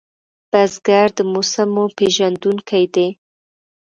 [0.51, 3.07] بزګر د موسمو پېژندونکی دی